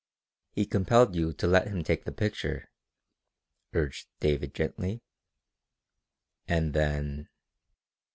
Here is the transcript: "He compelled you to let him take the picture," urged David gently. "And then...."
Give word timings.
"He 0.49 0.65
compelled 0.65 1.15
you 1.15 1.31
to 1.33 1.45
let 1.45 1.67
him 1.67 1.83
take 1.83 2.05
the 2.05 2.11
picture," 2.11 2.71
urged 3.71 4.07
David 4.19 4.51
gently. 4.55 5.03
"And 6.47 6.73
then...." 6.73 7.29